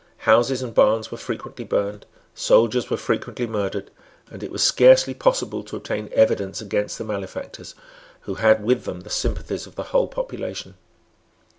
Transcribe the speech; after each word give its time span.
Houses 0.25 0.63
and 0.63 0.73
barns 0.73 1.11
were 1.11 1.17
frequently 1.19 1.63
burned; 1.63 2.07
soldiers 2.33 2.89
were 2.89 2.97
frequently 2.97 3.45
murdered; 3.45 3.91
and 4.31 4.41
it 4.41 4.51
was 4.51 4.63
scarcely 4.63 5.13
possible 5.13 5.61
to 5.65 5.75
obtain 5.75 6.09
evidence 6.11 6.59
against 6.59 6.97
the 6.97 7.03
malefactors, 7.03 7.75
who 8.21 8.33
had 8.33 8.63
with 8.65 8.85
them 8.85 9.01
the 9.01 9.11
sympathies 9.11 9.67
of 9.67 9.75
the 9.75 9.83
whole 9.93 10.07
population. 10.07 10.73